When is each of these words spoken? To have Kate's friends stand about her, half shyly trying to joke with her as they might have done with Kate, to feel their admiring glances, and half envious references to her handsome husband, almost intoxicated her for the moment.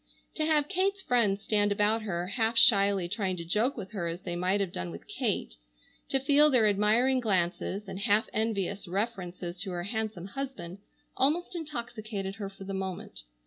To 0.33 0.47
have 0.47 0.67
Kate's 0.67 1.03
friends 1.03 1.43
stand 1.43 1.71
about 1.71 2.01
her, 2.01 2.25
half 2.25 2.57
shyly 2.57 3.07
trying 3.07 3.37
to 3.37 3.45
joke 3.45 3.77
with 3.77 3.91
her 3.91 4.07
as 4.07 4.19
they 4.21 4.35
might 4.35 4.59
have 4.59 4.71
done 4.71 4.89
with 4.89 5.07
Kate, 5.07 5.53
to 6.09 6.19
feel 6.19 6.49
their 6.49 6.67
admiring 6.67 7.19
glances, 7.19 7.87
and 7.87 7.99
half 7.99 8.27
envious 8.33 8.87
references 8.87 9.59
to 9.61 9.69
her 9.69 9.83
handsome 9.83 10.25
husband, 10.29 10.79
almost 11.15 11.55
intoxicated 11.55 12.37
her 12.37 12.49
for 12.49 12.63
the 12.63 12.73
moment. 12.73 13.19